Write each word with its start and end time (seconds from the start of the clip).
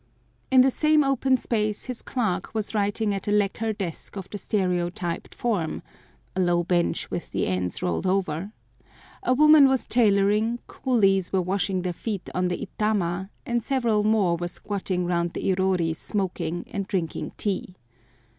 In 0.49 0.61
the 0.61 0.71
same 0.71 1.03
open 1.03 1.37
space 1.37 1.83
his 1.83 2.01
clerk 2.01 2.55
was 2.55 2.73
writing 2.73 3.13
at 3.13 3.27
a 3.27 3.31
lacquer 3.31 3.71
desk 3.71 4.15
of 4.17 4.27
the 4.31 4.39
stereotyped 4.39 5.35
form—a 5.35 6.39
low 6.39 6.63
bench 6.63 7.11
with 7.11 7.29
the 7.29 7.45
ends 7.45 7.83
rolled 7.83 8.07
over—a 8.07 8.49
woman 9.35 9.67
was 9.67 9.85
tailoring, 9.85 10.57
coolies 10.65 11.31
were 11.31 11.39
washing 11.43 11.83
their 11.83 11.93
feet 11.93 12.31
on 12.33 12.47
the 12.47 12.65
itama, 12.67 13.29
and 13.45 13.63
several 13.63 14.03
more 14.03 14.37
were 14.37 14.47
squatting 14.47 15.05
round 15.05 15.33
the 15.33 15.53
irori 15.55 15.95
smoking 15.95 16.65
and 16.71 16.87
drinking 16.87 17.33
tea. 17.37 17.75